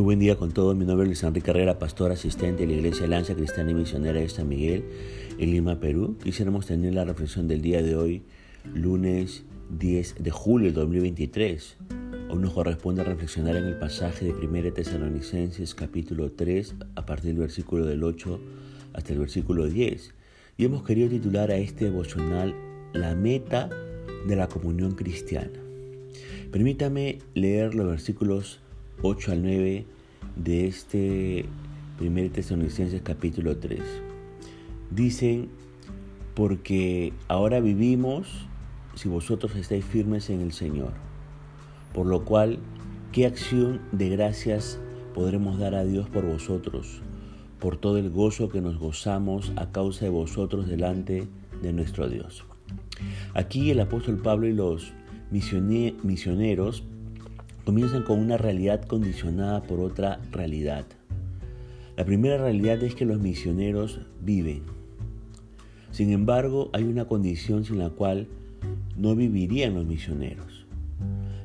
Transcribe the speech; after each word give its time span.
Muy 0.00 0.04
buen 0.06 0.18
día 0.18 0.36
con 0.36 0.50
todos. 0.50 0.74
Mi 0.74 0.86
nombre 0.86 1.04
es 1.04 1.08
Luis 1.08 1.22
Enrique 1.24 1.50
Herrera, 1.50 1.78
pastor 1.78 2.10
asistente 2.10 2.62
de 2.62 2.68
la 2.68 2.78
Iglesia 2.78 3.06
Lanza 3.06 3.34
Cristiana 3.34 3.72
y 3.72 3.74
Misionera 3.74 4.18
de 4.18 4.30
San 4.30 4.48
Miguel 4.48 4.82
en 5.36 5.50
Lima, 5.50 5.78
Perú. 5.78 6.16
Quisiéramos 6.24 6.64
tener 6.64 6.94
la 6.94 7.04
reflexión 7.04 7.48
del 7.48 7.60
día 7.60 7.82
de 7.82 7.96
hoy, 7.96 8.22
lunes 8.72 9.44
10 9.78 10.14
de 10.20 10.30
julio 10.30 10.68
de 10.68 10.72
2023. 10.72 11.76
Hoy 12.30 12.38
nos 12.38 12.54
corresponde 12.54 13.04
reflexionar 13.04 13.56
en 13.56 13.66
el 13.66 13.78
pasaje 13.78 14.24
de 14.24 14.32
1 14.32 14.72
Tesalonicenses 14.72 15.74
capítulo 15.74 16.32
3 16.32 16.76
a 16.94 17.04
partir 17.04 17.32
del 17.32 17.40
versículo 17.40 17.84
del 17.84 18.02
8 18.02 18.40
hasta 18.94 19.12
el 19.12 19.18
versículo 19.18 19.66
10. 19.66 20.14
Y 20.56 20.64
hemos 20.64 20.82
querido 20.82 21.10
titular 21.10 21.50
a 21.50 21.58
este 21.58 21.84
devocional 21.84 22.54
La 22.94 23.14
meta 23.14 23.68
de 24.26 24.34
la 24.34 24.48
comunión 24.48 24.92
cristiana. 24.92 25.60
Permítame 26.50 27.18
leer 27.34 27.74
los 27.74 27.86
versículos 27.86 28.60
8 29.02 29.32
al 29.32 29.42
9 29.42 29.86
de 30.36 30.66
este 30.66 31.46
1 32.00 32.30
Tesalonicenses 32.32 33.00
capítulo 33.02 33.56
3. 33.56 33.80
Dicen, 34.90 35.48
porque 36.34 37.14
ahora 37.26 37.60
vivimos 37.60 38.46
si 38.94 39.08
vosotros 39.08 39.56
estáis 39.56 39.86
firmes 39.86 40.28
en 40.28 40.42
el 40.42 40.52
Señor. 40.52 40.92
Por 41.94 42.06
lo 42.06 42.26
cual, 42.26 42.58
¿qué 43.10 43.24
acción 43.24 43.80
de 43.92 44.10
gracias 44.10 44.78
podremos 45.14 45.58
dar 45.58 45.74
a 45.74 45.84
Dios 45.84 46.08
por 46.10 46.26
vosotros, 46.26 47.00
por 47.58 47.78
todo 47.78 47.96
el 47.96 48.10
gozo 48.10 48.50
que 48.50 48.60
nos 48.60 48.78
gozamos 48.78 49.52
a 49.56 49.72
causa 49.72 50.04
de 50.04 50.10
vosotros 50.10 50.68
delante 50.68 51.26
de 51.62 51.72
nuestro 51.72 52.08
Dios? 52.08 52.44
Aquí 53.32 53.70
el 53.70 53.80
apóstol 53.80 54.18
Pablo 54.18 54.46
y 54.46 54.52
los 54.52 54.92
misioneros 55.30 56.84
comienzan 57.70 58.02
con 58.02 58.18
una 58.18 58.36
realidad 58.36 58.84
condicionada 58.84 59.62
por 59.62 59.78
otra 59.78 60.18
realidad. 60.32 60.86
La 61.96 62.04
primera 62.04 62.36
realidad 62.36 62.82
es 62.82 62.96
que 62.96 63.04
los 63.04 63.20
misioneros 63.20 64.00
viven. 64.20 64.62
Sin 65.92 66.10
embargo, 66.10 66.70
hay 66.72 66.82
una 66.82 67.04
condición 67.04 67.64
sin 67.64 67.78
la 67.78 67.90
cual 67.90 68.26
no 68.96 69.14
vivirían 69.14 69.74
los 69.74 69.86
misioneros. 69.86 70.66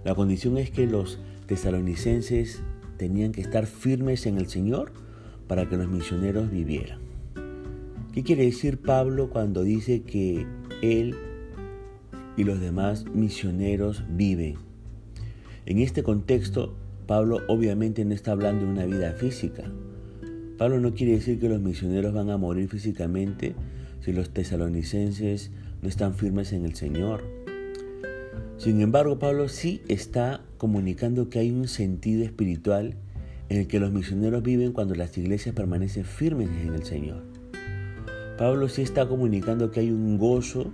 La 0.03 0.15
condición 0.15 0.57
es 0.57 0.71
que 0.71 0.87
los 0.87 1.19
tesalonicenses 1.45 2.63
tenían 2.97 3.31
que 3.31 3.41
estar 3.41 3.67
firmes 3.67 4.25
en 4.25 4.39
el 4.39 4.47
Señor 4.47 4.93
para 5.47 5.69
que 5.69 5.77
los 5.77 5.87
misioneros 5.87 6.49
vivieran. 6.49 7.01
¿Qué 8.15 8.23
quiere 8.23 8.45
decir 8.45 8.81
Pablo 8.81 9.29
cuando 9.29 9.61
dice 9.61 10.01
que 10.01 10.47
él 10.81 11.15
y 12.35 12.45
los 12.45 12.59
demás 12.59 13.05
misioneros 13.13 14.03
viven? 14.09 14.64
En 15.65 15.79
este 15.79 16.03
contexto, 16.03 16.75
Pablo 17.07 17.41
obviamente 17.47 18.05
no 18.05 18.13
está 18.13 18.33
hablando 18.33 18.65
de 18.65 18.71
una 18.71 18.85
vida 18.85 19.13
física. 19.13 19.63
Pablo 20.59 20.79
no 20.79 20.93
quiere 20.93 21.13
decir 21.13 21.39
que 21.39 21.49
los 21.49 21.59
misioneros 21.59 22.13
van 22.13 22.29
a 22.29 22.37
morir 22.37 22.69
físicamente 22.69 23.55
si 24.01 24.13
los 24.13 24.29
tesalonicenses 24.29 25.49
no 25.81 25.89
están 25.89 26.13
firmes 26.13 26.53
en 26.53 26.65
el 26.65 26.75
Señor. 26.75 27.23
Sin 28.57 28.79
embargo, 28.79 29.17
Pablo 29.17 29.49
sí 29.49 29.81
está 29.87 30.41
comunicando 30.59 31.29
que 31.31 31.39
hay 31.39 31.49
un 31.49 31.67
sentido 31.67 32.23
espiritual 32.23 32.95
en 33.49 33.61
el 33.61 33.67
que 33.67 33.79
los 33.79 33.91
misioneros 33.91 34.43
viven 34.43 34.71
cuando 34.71 34.93
las 34.93 35.17
iglesias 35.17 35.55
permanecen 35.55 36.05
firmes 36.05 36.49
en 36.61 36.75
el 36.75 36.83
Señor. 36.83 37.23
Pablo 38.37 38.69
sí 38.69 38.83
está 38.83 39.07
comunicando 39.07 39.71
que 39.71 39.79
hay 39.79 39.89
un 39.89 40.19
gozo 40.19 40.71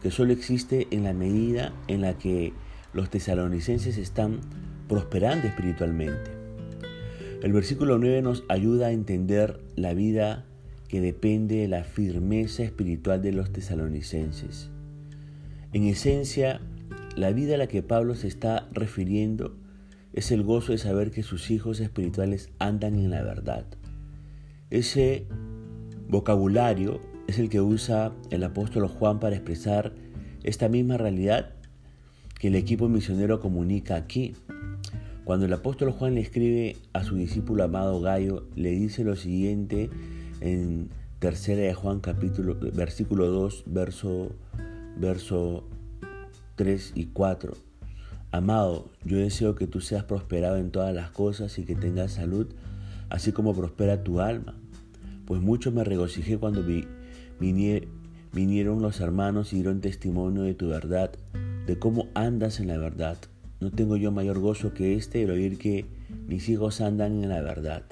que 0.00 0.12
solo 0.12 0.32
existe 0.32 0.86
en 0.92 1.02
la 1.02 1.12
medida 1.12 1.72
en 1.88 2.02
la 2.02 2.18
que 2.18 2.52
los 2.92 3.10
tesalonicenses 3.10 3.98
están 3.98 4.40
prosperando 4.88 5.46
espiritualmente. 5.46 6.30
El 7.42 7.52
versículo 7.52 7.98
9 7.98 8.22
nos 8.22 8.44
ayuda 8.48 8.88
a 8.88 8.92
entender 8.92 9.60
la 9.74 9.94
vida 9.94 10.44
que 10.88 11.00
depende 11.00 11.56
de 11.56 11.68
la 11.68 11.84
firmeza 11.84 12.62
espiritual 12.62 13.22
de 13.22 13.32
los 13.32 13.52
tesalonicenses. 13.52 14.70
En 15.72 15.84
esencia, 15.84 16.60
la 17.16 17.32
vida 17.32 17.54
a 17.54 17.58
la 17.58 17.66
que 17.66 17.82
Pablo 17.82 18.14
se 18.14 18.28
está 18.28 18.68
refiriendo 18.72 19.56
es 20.12 20.30
el 20.30 20.42
gozo 20.42 20.72
de 20.72 20.78
saber 20.78 21.10
que 21.10 21.22
sus 21.22 21.50
hijos 21.50 21.80
espirituales 21.80 22.50
andan 22.58 22.94
en 22.94 23.10
la 23.10 23.22
verdad. 23.22 23.64
Ese 24.68 25.26
vocabulario 26.08 27.00
es 27.26 27.38
el 27.38 27.48
que 27.48 27.62
usa 27.62 28.12
el 28.30 28.44
apóstol 28.44 28.86
Juan 28.86 29.18
para 29.18 29.36
expresar 29.36 29.94
esta 30.42 30.68
misma 30.68 30.98
realidad 30.98 31.54
que 32.42 32.48
el 32.48 32.56
equipo 32.56 32.88
misionero 32.88 33.38
comunica 33.38 33.94
aquí. 33.94 34.34
Cuando 35.22 35.46
el 35.46 35.52
apóstol 35.52 35.92
Juan 35.92 36.16
le 36.16 36.22
escribe 36.22 36.76
a 36.92 37.04
su 37.04 37.14
discípulo 37.14 37.62
amado 37.62 38.00
Gallo, 38.00 38.48
le 38.56 38.70
dice 38.70 39.04
lo 39.04 39.14
siguiente 39.14 39.90
en 40.40 40.88
tercera 41.20 41.62
de 41.62 41.72
Juan 41.72 42.00
capítulo 42.00 42.58
versículo 42.74 43.28
2, 43.28 43.62
verso 43.66 44.32
verso 44.96 45.62
3 46.56 46.94
y 46.96 47.04
4. 47.12 47.52
Amado, 48.32 48.90
yo 49.04 49.18
deseo 49.18 49.54
que 49.54 49.68
tú 49.68 49.80
seas 49.80 50.02
prosperado 50.02 50.56
en 50.56 50.72
todas 50.72 50.92
las 50.92 51.12
cosas 51.12 51.56
y 51.60 51.64
que 51.64 51.76
tengas 51.76 52.10
salud, 52.10 52.48
así 53.08 53.30
como 53.30 53.54
prospera 53.54 54.02
tu 54.02 54.18
alma. 54.18 54.56
Pues 55.26 55.40
mucho 55.40 55.70
me 55.70 55.84
regocijé 55.84 56.38
cuando 56.38 56.64
vi, 56.64 56.88
vinieron 57.38 58.82
los 58.82 59.00
hermanos 59.00 59.52
y 59.52 59.56
dieron 59.58 59.80
testimonio 59.80 60.42
de 60.42 60.54
tu 60.54 60.66
verdad 60.66 61.12
de 61.66 61.78
cómo 61.78 62.08
andas 62.14 62.60
en 62.60 62.68
la 62.68 62.78
verdad. 62.78 63.18
No 63.60 63.70
tengo 63.70 63.96
yo 63.96 64.10
mayor 64.10 64.38
gozo 64.40 64.74
que 64.74 64.94
este 64.94 65.22
el 65.22 65.30
oír 65.30 65.58
que 65.58 65.86
mis 66.26 66.48
hijos 66.48 66.80
andan 66.80 67.22
en 67.22 67.28
la 67.28 67.40
verdad. 67.42 67.82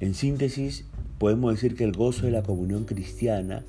En 0.00 0.14
síntesis, 0.14 0.84
podemos 1.18 1.54
decir 1.54 1.76
que 1.76 1.84
el 1.84 1.92
gozo 1.92 2.26
de 2.26 2.32
la 2.32 2.42
comunión 2.42 2.84
cristiana 2.84 3.64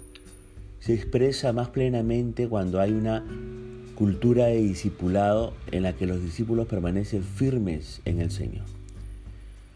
se 0.80 0.94
expresa 0.94 1.54
más 1.54 1.70
plenamente 1.70 2.48
cuando 2.48 2.80
hay 2.82 2.92
una 2.92 3.24
cultura 3.96 4.48
de 4.48 4.62
discipulado 4.62 5.54
en 5.72 5.84
la 5.84 5.94
que 5.94 6.06
los 6.06 6.22
discípulos 6.22 6.68
permanecen 6.68 7.24
firmes 7.24 8.02
en 8.06 8.20
el 8.20 8.30
Señor. 8.30 8.66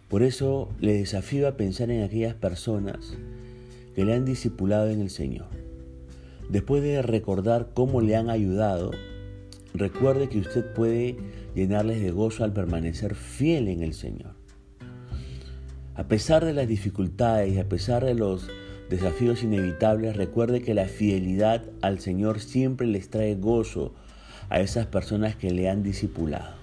Por 0.09 0.23
eso 0.23 0.69
le 0.79 0.93
desafío 0.93 1.47
a 1.47 1.55
pensar 1.55 1.89
en 1.91 2.03
aquellas 2.03 2.35
personas 2.35 3.15
que 3.95 4.03
le 4.05 4.13
han 4.13 4.25
discipulado 4.25 4.89
en 4.89 5.01
el 5.01 5.09
Señor. 5.09 5.47
Después 6.49 6.81
de 6.83 7.01
recordar 7.01 7.69
cómo 7.73 8.01
le 8.01 8.15
han 8.15 8.29
ayudado, 8.29 8.91
Recuerde 9.73 10.29
que 10.29 10.39
usted 10.39 10.73
puede 10.73 11.17
llenarles 11.55 12.01
de 12.01 12.11
gozo 12.11 12.43
al 12.43 12.53
permanecer 12.53 13.15
fiel 13.15 13.67
en 13.67 13.83
el 13.83 13.93
Señor. 13.93 14.33
A 15.95 16.07
pesar 16.07 16.45
de 16.45 16.53
las 16.53 16.67
dificultades 16.67 17.53
y 17.53 17.59
a 17.59 17.67
pesar 17.67 18.05
de 18.05 18.13
los 18.13 18.49
desafíos 18.89 19.43
inevitables, 19.43 20.15
recuerde 20.15 20.61
que 20.61 20.73
la 20.73 20.85
fidelidad 20.85 21.63
al 21.81 21.99
Señor 21.99 22.39
siempre 22.39 22.87
les 22.87 23.09
trae 23.09 23.35
gozo 23.35 23.93
a 24.49 24.59
esas 24.59 24.87
personas 24.87 25.35
que 25.35 25.51
le 25.51 25.69
han 25.69 25.83
discipulado. 25.83 26.55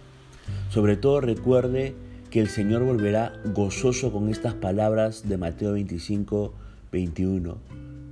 Sobre 0.71 0.97
todo 0.97 1.21
recuerde 1.21 1.95
que 2.31 2.41
el 2.41 2.49
Señor 2.49 2.83
volverá 2.83 3.33
gozoso 3.55 4.13
con 4.13 4.29
estas 4.29 4.55
palabras 4.55 5.29
de 5.29 5.37
Mateo 5.37 5.73
25, 5.73 6.55
21. 6.91 7.59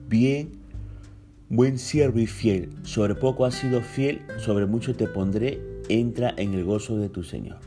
Bien 0.08 0.63
Buen 1.56 1.78
siervo 1.78 2.18
y 2.18 2.26
fiel, 2.26 2.70
sobre 2.82 3.14
poco 3.14 3.44
has 3.44 3.54
sido 3.54 3.80
fiel, 3.80 4.22
sobre 4.38 4.66
mucho 4.66 4.96
te 4.96 5.06
pondré, 5.06 5.60
entra 5.88 6.34
en 6.36 6.52
el 6.52 6.64
gozo 6.64 6.96
de 6.96 7.08
tu 7.08 7.22
Señor. 7.22 7.58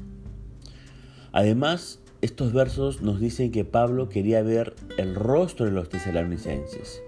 Además, 1.31 2.01
estos 2.19 2.51
versos 2.51 3.01
nos 3.01 3.21
dicen 3.21 3.49
que 3.49 3.63
Pablo 3.63 4.09
quería 4.09 4.43
ver 4.43 4.75
el 4.97 5.15
rostro 5.15 5.67
de 5.67 5.71
los 5.71 5.87
tesalonicenses. 5.87 7.01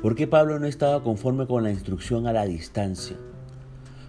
¿Por 0.00 0.14
qué 0.14 0.28
Pablo 0.28 0.60
no 0.60 0.66
estaba 0.66 1.02
conforme 1.02 1.48
con 1.48 1.64
la 1.64 1.72
instrucción 1.72 2.28
a 2.28 2.32
la 2.32 2.44
distancia? 2.44 3.16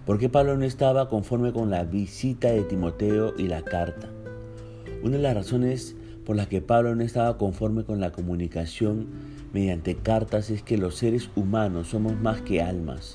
¿Por 0.06 0.20
qué 0.20 0.28
Pablo 0.28 0.56
no 0.56 0.66
estaba 0.66 1.08
conforme 1.08 1.52
con 1.52 1.68
la 1.68 1.82
visita 1.82 2.52
de 2.52 2.62
Timoteo 2.62 3.34
y 3.36 3.48
la 3.48 3.62
carta? 3.62 4.08
Una 5.02 5.16
de 5.16 5.22
las 5.24 5.34
razones 5.34 5.96
por 6.28 6.36
las 6.36 6.48
que 6.48 6.60
Pablo 6.60 6.94
no 6.94 7.02
estaba 7.02 7.38
conforme 7.38 7.84
con 7.84 8.00
la 8.00 8.12
comunicación 8.12 9.06
mediante 9.54 9.94
cartas 9.94 10.50
es 10.50 10.62
que 10.62 10.76
los 10.76 10.94
seres 10.94 11.30
humanos 11.36 11.88
somos 11.88 12.20
más 12.20 12.42
que 12.42 12.60
almas. 12.60 13.14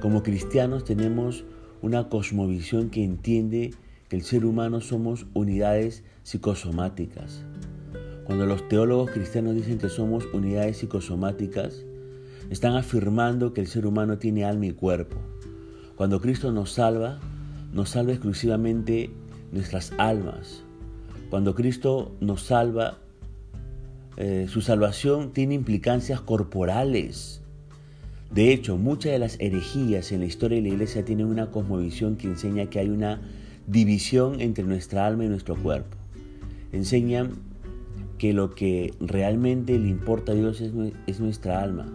Como 0.00 0.22
cristianos 0.22 0.84
tenemos 0.84 1.44
una 1.80 2.08
cosmovisión 2.08 2.90
que 2.90 3.02
entiende 3.02 3.74
que 4.08 4.14
el 4.14 4.22
ser 4.22 4.44
humano 4.44 4.80
somos 4.80 5.26
unidades 5.34 6.04
psicosomáticas. 6.22 7.42
Cuando 8.22 8.46
los 8.46 8.68
teólogos 8.68 9.10
cristianos 9.10 9.56
dicen 9.56 9.78
que 9.78 9.88
somos 9.88 10.24
unidades 10.32 10.76
psicosomáticas, 10.76 11.84
están 12.50 12.76
afirmando 12.76 13.52
que 13.52 13.62
el 13.62 13.66
ser 13.66 13.84
humano 13.84 14.18
tiene 14.18 14.44
alma 14.44 14.66
y 14.66 14.72
cuerpo. 14.74 15.16
Cuando 15.96 16.20
Cristo 16.20 16.52
nos 16.52 16.70
salva, 16.70 17.18
nos 17.72 17.90
salva 17.90 18.12
exclusivamente 18.12 19.10
nuestras 19.50 19.92
almas. 19.98 20.62
Cuando 21.32 21.54
Cristo 21.54 22.14
nos 22.20 22.42
salva, 22.42 22.98
eh, 24.18 24.48
su 24.50 24.60
salvación 24.60 25.32
tiene 25.32 25.54
implicancias 25.54 26.20
corporales. 26.20 27.40
De 28.30 28.52
hecho, 28.52 28.76
muchas 28.76 29.12
de 29.12 29.18
las 29.18 29.40
herejías 29.40 30.12
en 30.12 30.20
la 30.20 30.26
historia 30.26 30.56
de 30.56 30.68
la 30.68 30.74
iglesia 30.74 31.06
tienen 31.06 31.24
una 31.24 31.50
cosmovisión 31.50 32.16
que 32.16 32.26
enseña 32.26 32.66
que 32.66 32.80
hay 32.80 32.90
una 32.90 33.22
división 33.66 34.42
entre 34.42 34.64
nuestra 34.64 35.06
alma 35.06 35.24
y 35.24 35.28
nuestro 35.28 35.56
cuerpo. 35.56 35.96
enseñan 36.70 37.30
que 38.18 38.34
lo 38.34 38.54
que 38.54 38.92
realmente 39.00 39.78
le 39.78 39.88
importa 39.88 40.32
a 40.32 40.34
Dios 40.34 40.60
es, 40.60 41.18
nuestra 41.18 41.62
alma, 41.62 41.86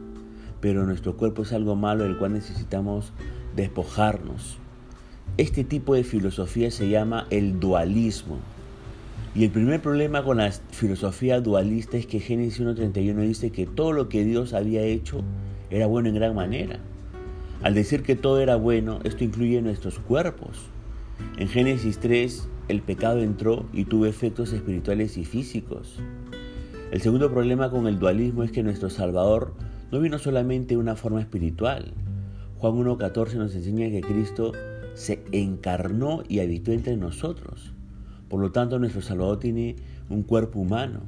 pero 0.61 0.83
nuestro 0.87 1.15
cuerpo 1.15 1.43
es 1.43 1.53
algo 1.53 1.75
malo 1.75 2.05
del 2.05 2.17
cual 2.17 2.33
necesitamos 2.33 3.13
despojarnos. 3.55 4.57
Este 5.37 5.63
tipo 5.63 5.93
de 5.93 6.03
filosofía 6.03 6.71
se 6.71 6.89
llama 6.89 7.27
el 7.29 7.59
dualismo. 7.59 8.39
Y 9.35 9.43
el 9.43 9.51
primer 9.51 9.81
problema 9.81 10.23
con 10.23 10.37
la 10.37 10.51
filosofía 10.51 11.41
dualista 11.41 11.97
es 11.97 12.07
que 12.07 12.19
Génesis 12.19 12.59
1.31 12.61 13.15
dice 13.21 13.51
que 13.51 13.65
todo 13.65 13.91
lo 13.91 14.09
que 14.09 14.23
Dios 14.23 14.53
había 14.53 14.81
hecho 14.81 15.21
era 15.69 15.85
bueno 15.85 16.09
en 16.09 16.15
gran 16.15 16.33
manera. 16.33 16.79
Al 17.61 17.73
decir 17.73 18.03
que 18.03 18.15
todo 18.15 18.39
era 18.39 18.55
bueno, 18.55 18.99
esto 19.03 19.23
incluye 19.23 19.61
nuestros 19.61 19.99
cuerpos. 19.99 20.69
En 21.37 21.47
Génesis 21.47 21.99
3, 21.99 22.47
el 22.67 22.81
pecado 22.81 23.19
entró 23.19 23.65
y 23.73 23.85
tuvo 23.85 24.05
efectos 24.05 24.53
espirituales 24.53 25.17
y 25.17 25.25
físicos. 25.25 25.99
El 26.91 27.01
segundo 27.01 27.31
problema 27.31 27.69
con 27.69 27.87
el 27.87 27.99
dualismo 27.99 28.43
es 28.43 28.51
que 28.51 28.63
nuestro 28.63 28.89
Salvador 28.89 29.53
no 29.91 29.99
vino 29.99 30.19
solamente 30.19 30.75
de 30.75 30.81
una 30.81 30.95
forma 30.95 31.19
espiritual. 31.19 31.93
Juan 32.57 32.73
1.14 32.73 33.35
nos 33.35 33.55
enseña 33.55 33.89
que 33.89 34.01
Cristo 34.01 34.51
se 34.93 35.23
encarnó 35.31 36.23
y 36.27 36.39
habitó 36.39 36.71
entre 36.71 36.97
nosotros. 36.97 37.73
Por 38.29 38.41
lo 38.41 38.51
tanto, 38.51 38.79
nuestro 38.79 39.01
Salvador 39.01 39.39
tiene 39.39 39.75
un 40.09 40.23
cuerpo 40.23 40.59
humano. 40.59 41.01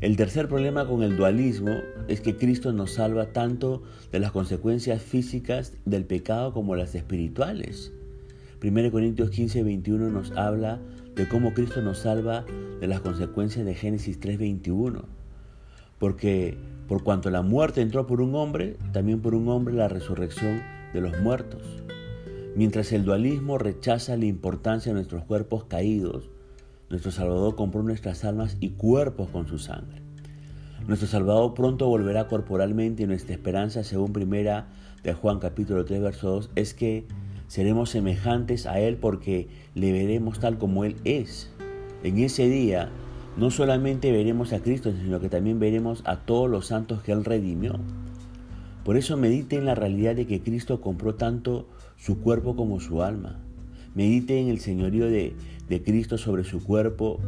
El 0.00 0.16
tercer 0.16 0.46
problema 0.48 0.86
con 0.86 1.02
el 1.02 1.16
dualismo 1.16 1.72
es 2.06 2.20
que 2.20 2.36
Cristo 2.36 2.72
nos 2.72 2.92
salva 2.92 3.32
tanto 3.32 3.82
de 4.12 4.20
las 4.20 4.30
consecuencias 4.30 5.02
físicas 5.02 5.72
del 5.84 6.04
pecado 6.04 6.52
como 6.52 6.76
las 6.76 6.94
espirituales. 6.94 7.92
1 8.62 8.90
Corintios 8.92 9.30
15, 9.30 9.62
21 9.62 10.10
nos 10.10 10.30
habla 10.32 10.80
de 11.16 11.28
cómo 11.28 11.52
Cristo 11.52 11.82
nos 11.82 11.98
salva 11.98 12.44
de 12.80 12.86
las 12.86 13.00
consecuencias 13.00 13.66
de 13.66 13.74
Génesis 13.74 14.20
3, 14.20 14.38
21. 14.38 15.04
Porque 15.98 16.56
por 16.86 17.02
cuanto 17.02 17.28
la 17.30 17.42
muerte 17.42 17.80
entró 17.80 18.06
por 18.06 18.20
un 18.20 18.36
hombre, 18.36 18.76
también 18.92 19.20
por 19.20 19.34
un 19.34 19.48
hombre 19.48 19.74
la 19.74 19.88
resurrección 19.88 20.62
de 20.92 21.00
los 21.00 21.20
muertos. 21.20 21.62
Mientras 22.56 22.92
el 22.92 23.04
dualismo 23.04 23.58
rechaza 23.58 24.16
la 24.16 24.24
importancia 24.24 24.90
de 24.90 24.96
nuestros 24.96 25.24
cuerpos 25.24 25.64
caídos, 25.64 26.30
nuestro 26.90 27.10
Salvador 27.12 27.54
compró 27.54 27.82
nuestras 27.82 28.24
almas 28.24 28.56
y 28.60 28.70
cuerpos 28.70 29.28
con 29.28 29.46
su 29.46 29.58
sangre. 29.58 30.02
Nuestro 30.86 31.06
Salvador 31.06 31.54
pronto 31.54 31.86
volverá 31.86 32.28
corporalmente 32.28 33.02
y 33.02 33.06
nuestra 33.06 33.34
esperanza, 33.34 33.84
según 33.84 34.12
primera 34.12 34.68
de 35.02 35.12
Juan 35.12 35.38
capítulo 35.38 35.84
3, 35.84 36.00
verso 36.00 36.30
2, 36.30 36.50
es 36.56 36.74
que 36.74 37.06
seremos 37.46 37.90
semejantes 37.90 38.66
a 38.66 38.80
Él 38.80 38.96
porque 38.96 39.48
le 39.74 39.92
veremos 39.92 40.40
tal 40.40 40.58
como 40.58 40.84
Él 40.84 40.96
es. 41.04 41.50
En 42.02 42.18
ese 42.18 42.48
día 42.48 42.90
no 43.36 43.50
solamente 43.50 44.10
veremos 44.10 44.52
a 44.52 44.60
Cristo, 44.60 44.92
sino 44.92 45.20
que 45.20 45.28
también 45.28 45.60
veremos 45.60 46.02
a 46.06 46.16
todos 46.20 46.48
los 46.50 46.66
santos 46.66 47.02
que 47.02 47.12
Él 47.12 47.24
redimió. 47.24 47.78
Por 48.84 48.96
eso 48.96 49.16
medite 49.16 49.56
en 49.56 49.66
la 49.66 49.74
realidad 49.74 50.16
de 50.16 50.26
que 50.26 50.40
Cristo 50.40 50.80
compró 50.80 51.14
tanto 51.14 51.68
su 51.98 52.20
cuerpo 52.20 52.56
como 52.56 52.80
su 52.80 53.02
alma. 53.02 53.38
Medite 53.94 54.40
en 54.40 54.48
el 54.48 54.60
señorío 54.60 55.06
de, 55.06 55.34
de 55.68 55.82
Cristo 55.82 56.18
sobre 56.18 56.44
su 56.44 56.62
cuerpo 56.62 57.18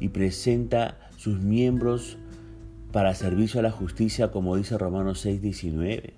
y 0.00 0.08
presenta 0.08 0.98
sus 1.16 1.40
miembros 1.40 2.18
para 2.92 3.14
servicio 3.14 3.60
a 3.60 3.62
la 3.62 3.70
justicia, 3.70 4.30
como 4.30 4.56
dice 4.56 4.76
Romanos 4.76 5.24
6:19. 5.24 6.14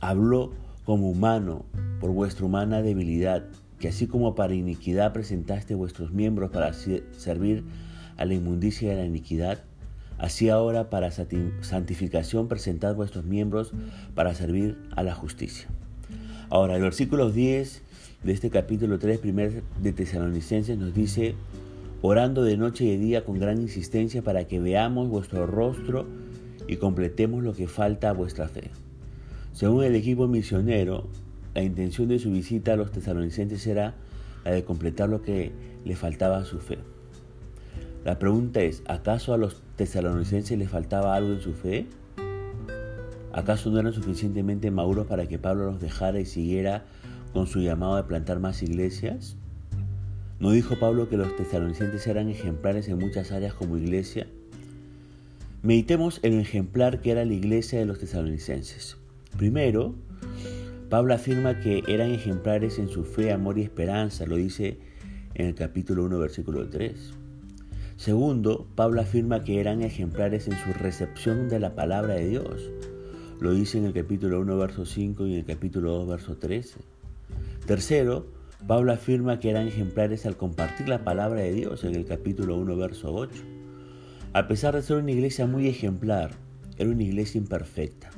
Habló 0.00 0.52
como 0.84 1.08
humano 1.10 1.64
por 2.00 2.10
vuestra 2.10 2.44
humana 2.44 2.82
debilidad, 2.82 3.44
que 3.78 3.88
así 3.88 4.06
como 4.06 4.34
para 4.34 4.54
iniquidad 4.54 5.12
presentaste 5.12 5.74
vuestros 5.74 6.12
miembros 6.12 6.50
para 6.50 6.72
servir 6.72 7.64
a 8.16 8.24
la 8.24 8.34
inmundicia 8.34 8.90
de 8.90 8.96
la 8.96 9.06
iniquidad, 9.06 9.62
así 10.18 10.48
ahora 10.48 10.90
para 10.90 11.10
santificación 11.10 12.48
presentad 12.48 12.94
vuestros 12.94 13.24
miembros 13.24 13.72
para 14.14 14.34
servir 14.34 14.76
a 14.94 15.02
la 15.02 15.14
justicia. 15.14 15.68
Ahora, 16.52 16.76
el 16.76 16.82
versículo 16.82 17.30
10 17.30 17.80
de 18.24 18.32
este 18.34 18.50
capítulo 18.50 18.98
3, 18.98 19.20
primer 19.20 19.62
de 19.80 19.92
Tesalonicenses, 19.94 20.76
nos 20.76 20.92
dice, 20.92 21.34
orando 22.02 22.44
de 22.44 22.58
noche 22.58 22.84
y 22.84 22.90
de 22.90 22.98
día 22.98 23.24
con 23.24 23.38
gran 23.38 23.58
insistencia 23.62 24.20
para 24.20 24.44
que 24.44 24.60
veamos 24.60 25.08
vuestro 25.08 25.46
rostro 25.46 26.04
y 26.68 26.76
completemos 26.76 27.42
lo 27.42 27.54
que 27.54 27.68
falta 27.68 28.10
a 28.10 28.12
vuestra 28.12 28.48
fe. 28.48 28.64
Según 29.54 29.82
el 29.84 29.94
equipo 29.94 30.28
misionero, 30.28 31.08
la 31.54 31.62
intención 31.62 32.08
de 32.08 32.18
su 32.18 32.30
visita 32.30 32.74
a 32.74 32.76
los 32.76 32.92
tesalonicenses 32.92 33.66
era 33.66 33.94
la 34.44 34.50
de 34.50 34.62
completar 34.62 35.08
lo 35.08 35.22
que 35.22 35.52
le 35.86 35.96
faltaba 35.96 36.36
a 36.36 36.44
su 36.44 36.58
fe. 36.58 36.76
La 38.04 38.18
pregunta 38.18 38.60
es, 38.60 38.82
¿acaso 38.88 39.32
a 39.32 39.38
los 39.38 39.62
tesalonicenses 39.76 40.58
les 40.58 40.68
faltaba 40.68 41.16
algo 41.16 41.32
en 41.32 41.40
su 41.40 41.54
fe? 41.54 41.86
¿Acaso 43.32 43.70
no 43.70 43.80
eran 43.80 43.94
suficientemente 43.94 44.70
maduros 44.70 45.06
para 45.06 45.26
que 45.26 45.38
Pablo 45.38 45.66
los 45.66 45.80
dejara 45.80 46.20
y 46.20 46.26
siguiera 46.26 46.84
con 47.32 47.46
su 47.46 47.60
llamado 47.60 47.96
de 47.96 48.04
plantar 48.04 48.40
más 48.40 48.62
iglesias? 48.62 49.36
¿No 50.38 50.50
dijo 50.50 50.78
Pablo 50.78 51.08
que 51.08 51.16
los 51.16 51.34
tesalonicenses 51.36 52.06
eran 52.06 52.28
ejemplares 52.28 52.88
en 52.88 52.98
muchas 52.98 53.32
áreas 53.32 53.54
como 53.54 53.78
iglesia? 53.78 54.26
Meditemos 55.62 56.18
en 56.22 56.34
el 56.34 56.40
ejemplar 56.40 57.00
que 57.00 57.12
era 57.12 57.24
la 57.24 57.32
iglesia 57.32 57.78
de 57.78 57.86
los 57.86 58.00
tesalonicenses. 58.00 58.98
Primero, 59.38 59.94
Pablo 60.90 61.14
afirma 61.14 61.60
que 61.60 61.84
eran 61.86 62.10
ejemplares 62.10 62.78
en 62.78 62.88
su 62.88 63.04
fe, 63.04 63.32
amor 63.32 63.58
y 63.58 63.62
esperanza, 63.62 64.26
lo 64.26 64.36
dice 64.36 64.78
en 65.34 65.46
el 65.46 65.54
capítulo 65.54 66.04
1, 66.04 66.18
versículo 66.18 66.68
3. 66.68 67.14
Segundo, 67.96 68.66
Pablo 68.74 69.00
afirma 69.00 69.44
que 69.44 69.60
eran 69.60 69.80
ejemplares 69.80 70.48
en 70.48 70.58
su 70.58 70.72
recepción 70.72 71.48
de 71.48 71.60
la 71.60 71.74
palabra 71.74 72.14
de 72.14 72.28
Dios, 72.28 72.70
lo 73.42 73.52
dice 73.52 73.76
en 73.76 73.86
el 73.86 73.92
capítulo 73.92 74.40
1, 74.40 74.56
verso 74.56 74.86
5 74.86 75.26
y 75.26 75.32
en 75.32 75.38
el 75.40 75.44
capítulo 75.44 75.92
2, 75.94 76.08
verso 76.08 76.36
13. 76.36 76.78
Tercero, 77.66 78.26
Pablo 78.68 78.92
afirma 78.92 79.40
que 79.40 79.50
eran 79.50 79.66
ejemplares 79.66 80.26
al 80.26 80.36
compartir 80.36 80.88
la 80.88 81.02
palabra 81.02 81.40
de 81.40 81.52
Dios 81.52 81.82
en 81.82 81.96
el 81.96 82.04
capítulo 82.04 82.56
1, 82.56 82.76
verso 82.76 83.12
8. 83.12 83.42
A 84.32 84.46
pesar 84.46 84.76
de 84.76 84.82
ser 84.82 84.98
una 84.98 85.10
iglesia 85.10 85.46
muy 85.46 85.66
ejemplar, 85.66 86.30
era 86.78 86.88
una 86.88 87.02
iglesia 87.02 87.38
imperfecta. 87.38 88.10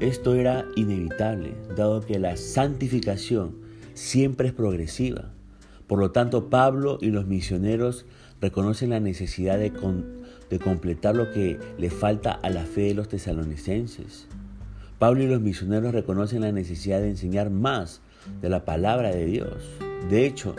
Esto 0.00 0.34
era 0.34 0.64
inevitable, 0.76 1.52
dado 1.76 2.00
que 2.00 2.18
la 2.18 2.38
santificación 2.38 3.56
siempre 3.92 4.48
es 4.48 4.54
progresiva. 4.54 5.30
Por 5.86 5.98
lo 5.98 6.10
tanto, 6.10 6.48
Pablo 6.48 6.96
y 7.02 7.10
los 7.10 7.26
misioneros 7.26 8.06
reconocen 8.40 8.90
la 8.90 9.00
necesidad 9.00 9.58
de, 9.58 9.72
de 10.52 10.58
completar 10.58 11.16
lo 11.16 11.30
que 11.30 11.58
le 11.78 11.88
falta 11.88 12.32
a 12.32 12.50
la 12.50 12.66
fe 12.66 12.82
de 12.82 12.94
los 12.94 13.08
tesalonicenses. 13.08 14.26
Pablo 14.98 15.22
y 15.22 15.26
los 15.26 15.40
misioneros 15.40 15.94
reconocen 15.94 16.42
la 16.42 16.52
necesidad 16.52 17.00
de 17.00 17.08
enseñar 17.08 17.48
más 17.48 18.02
de 18.42 18.50
la 18.50 18.66
palabra 18.66 19.08
de 19.12 19.24
Dios. 19.24 19.56
De 20.10 20.26
hecho, 20.26 20.54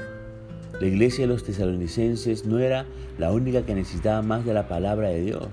la 0.82 0.88
iglesia 0.88 1.28
de 1.28 1.28
los 1.28 1.44
tesalonicenses 1.44 2.44
no 2.48 2.58
era 2.58 2.88
la 3.20 3.32
única 3.32 3.68
que 3.68 3.76
necesitaba 3.76 4.24
más 4.24 4.46
de 4.46 4.56
la 4.56 4.68
palabra 4.68 5.10
de 5.10 5.22
Dios. 5.22 5.50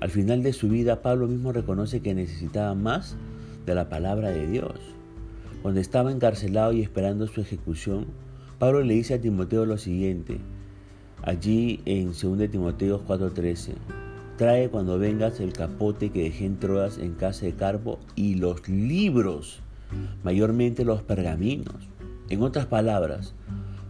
Al 0.00 0.10
final 0.10 0.42
de 0.42 0.52
su 0.52 0.68
vida, 0.68 1.00
Pablo 1.00 1.28
mismo 1.28 1.52
reconoce 1.52 2.00
que 2.00 2.16
necesitaba 2.16 2.74
más 2.74 3.16
de 3.66 3.74
la 3.76 3.88
palabra 3.88 4.30
de 4.30 4.48
Dios. 4.48 4.74
Cuando 5.62 5.78
estaba 5.78 6.10
encarcelado 6.10 6.72
y 6.72 6.82
esperando 6.82 7.28
su 7.28 7.40
ejecución, 7.40 8.06
Pablo 8.58 8.82
le 8.82 8.94
dice 8.94 9.14
a 9.14 9.20
Timoteo 9.20 9.64
lo 9.64 9.78
siguiente, 9.78 10.40
Allí 11.22 11.80
en 11.84 12.12
2 12.12 12.50
Timoteo 12.50 13.02
4:13, 13.06 13.74
trae 14.36 14.68
cuando 14.68 14.98
vengas 14.98 15.40
el 15.40 15.52
capote 15.52 16.10
que 16.10 16.22
dejé 16.22 16.46
en 16.46 16.58
Troas 16.58 16.98
en 16.98 17.14
casa 17.14 17.46
de 17.46 17.54
Carpo 17.54 17.98
y 18.14 18.36
los 18.36 18.68
libros, 18.68 19.60
mayormente 20.22 20.84
los 20.84 21.02
pergaminos. 21.02 21.74
En 22.30 22.42
otras 22.42 22.66
palabras, 22.66 23.34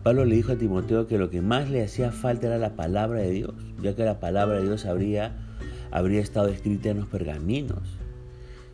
Pablo 0.02 0.24
le 0.24 0.36
dijo 0.36 0.52
a 0.52 0.56
Timoteo 0.56 1.06
que 1.06 1.18
lo 1.18 1.28
que 1.28 1.42
más 1.42 1.68
le 1.70 1.82
hacía 1.82 2.12
falta 2.12 2.46
era 2.46 2.56
la 2.56 2.76
palabra 2.76 3.20
de 3.20 3.30
Dios, 3.30 3.54
ya 3.82 3.94
que 3.94 4.04
la 4.04 4.20
palabra 4.20 4.56
de 4.56 4.64
Dios 4.64 4.86
habría, 4.86 5.36
habría 5.90 6.20
estado 6.20 6.48
escrita 6.48 6.88
en 6.88 7.00
los 7.00 7.08
pergaminos. 7.08 7.98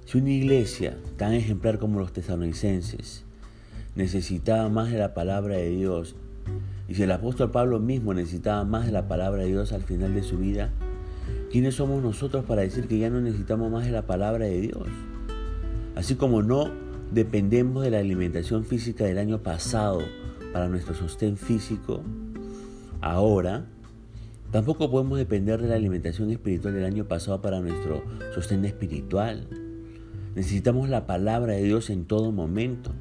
Si 0.04 0.18
una 0.18 0.30
iglesia 0.30 0.96
tan 1.16 1.32
ejemplar 1.32 1.78
como 1.78 1.98
los 1.98 2.12
tesalonicenses 2.12 3.24
necesitaba 3.96 4.68
más 4.68 4.92
de 4.92 4.98
la 4.98 5.14
palabra 5.14 5.56
de 5.56 5.70
Dios 5.70 6.14
y 6.88 6.94
si 6.94 7.02
el 7.02 7.12
apóstol 7.12 7.50
Pablo 7.50 7.80
mismo 7.80 8.12
necesitaba 8.12 8.64
más 8.64 8.86
de 8.86 8.92
la 8.92 9.08
palabra 9.08 9.42
de 9.42 9.48
Dios 9.48 9.72
al 9.72 9.82
final 9.82 10.14
de 10.14 10.22
su 10.22 10.38
vida, 10.38 10.70
¿quiénes 11.50 11.76
somos 11.76 12.02
nosotros 12.02 12.44
para 12.44 12.62
decir 12.62 12.86
que 12.86 12.98
ya 12.98 13.10
no 13.10 13.20
necesitamos 13.20 13.70
más 13.70 13.86
de 13.86 13.92
la 13.92 14.02
palabra 14.02 14.44
de 14.44 14.60
Dios? 14.60 14.88
Así 15.94 16.16
como 16.16 16.42
no 16.42 16.70
dependemos 17.12 17.84
de 17.84 17.90
la 17.90 17.98
alimentación 17.98 18.64
física 18.64 19.04
del 19.04 19.18
año 19.18 19.42
pasado 19.42 20.00
para 20.52 20.68
nuestro 20.68 20.94
sostén 20.94 21.36
físico, 21.36 22.02
ahora 23.00 23.66
tampoco 24.50 24.90
podemos 24.90 25.18
depender 25.18 25.62
de 25.62 25.68
la 25.68 25.76
alimentación 25.76 26.30
espiritual 26.30 26.74
del 26.74 26.84
año 26.84 27.06
pasado 27.06 27.40
para 27.40 27.60
nuestro 27.60 28.02
sostén 28.34 28.64
espiritual. 28.64 29.48
Necesitamos 30.34 30.88
la 30.88 31.06
palabra 31.06 31.54
de 31.54 31.62
Dios 31.62 31.90
en 31.90 32.04
todo 32.04 32.32
momento. 32.32 32.92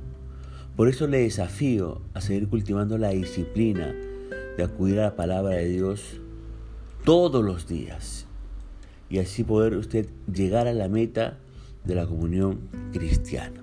Por 0.76 0.88
eso 0.88 1.08
le 1.08 1.20
desafío 1.20 2.02
a 2.16 2.22
seguir 2.22 2.50
cultivando 2.50 2.98
la 2.98 3.10
disciplina 3.10 3.94
de 4.58 4.64
acudir 4.64 5.00
a 5.00 5.04
la 5.04 5.16
palabra 5.16 5.56
de 5.56 5.70
Dios 5.70 6.20
todos 7.04 7.44
los 7.46 7.68
días 7.68 8.26
y 9.10 9.20
así 9.20 9.44
poder 9.44 9.76
usted 9.76 10.08
llegar 10.34 10.68
a 10.68 10.74
la 10.74 10.90
meta 10.90 11.38
de 11.84 11.94
la 11.94 12.08
comunión 12.08 12.62
cristiana. 12.92 13.62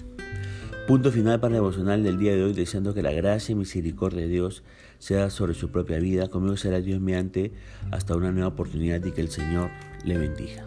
Punto 0.86 1.10
final 1.10 1.40
para 1.40 1.54
el 1.54 1.62
devocional 1.62 2.02
del 2.04 2.18
día 2.18 2.34
de 2.34 2.44
hoy, 2.44 2.52
deseando 2.52 2.94
que 2.94 3.02
la 3.02 3.12
gracia 3.12 3.52
y 3.52 3.56
misericordia 3.56 4.22
de 4.22 4.28
Dios 4.28 4.62
sea 4.98 5.30
sobre 5.30 5.54
su 5.54 5.70
propia 5.70 5.98
vida. 5.98 6.28
Conmigo 6.28 6.56
será 6.56 6.80
Dios 6.80 7.00
mediante 7.00 7.52
hasta 7.90 8.16
una 8.16 8.32
nueva 8.32 8.48
oportunidad 8.48 9.04
y 9.04 9.12
que 9.12 9.20
el 9.20 9.30
Señor 9.30 9.70
le 10.04 10.18
bendiga. 10.18 10.64